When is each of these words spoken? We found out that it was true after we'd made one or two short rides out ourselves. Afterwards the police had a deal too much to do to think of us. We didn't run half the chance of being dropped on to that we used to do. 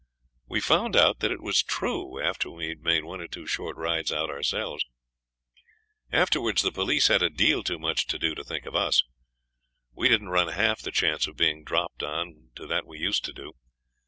We 0.47 0.61
found 0.61 0.95
out 0.95 1.19
that 1.19 1.29
it 1.29 1.43
was 1.43 1.61
true 1.61 2.19
after 2.19 2.49
we'd 2.49 2.81
made 2.81 3.03
one 3.03 3.21
or 3.21 3.27
two 3.27 3.45
short 3.45 3.77
rides 3.77 4.11
out 4.11 4.31
ourselves. 4.31 4.83
Afterwards 6.11 6.63
the 6.63 6.71
police 6.71 7.07
had 7.07 7.21
a 7.21 7.29
deal 7.29 7.61
too 7.63 7.77
much 7.77 8.07
to 8.07 8.17
do 8.17 8.33
to 8.33 8.43
think 8.43 8.65
of 8.65 8.73
us. 8.75 9.03
We 9.93 10.09
didn't 10.09 10.29
run 10.29 10.47
half 10.47 10.81
the 10.81 10.89
chance 10.89 11.27
of 11.27 11.37
being 11.37 11.63
dropped 11.63 12.01
on 12.01 12.49
to 12.55 12.65
that 12.65 12.87
we 12.87 12.97
used 12.97 13.23
to 13.25 13.31
do. 13.33 13.53